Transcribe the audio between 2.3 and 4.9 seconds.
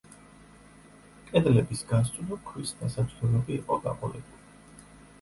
ქვის დასაჯდომები იყო გაყოლებული.